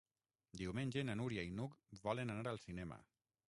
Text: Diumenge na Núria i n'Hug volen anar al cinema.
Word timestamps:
Diumenge 0.61 1.03
na 1.11 1.17
Núria 1.21 1.45
i 1.49 1.53
n'Hug 1.59 1.77
volen 2.09 2.37
anar 2.37 2.43
al 2.57 2.61
cinema. 2.69 3.03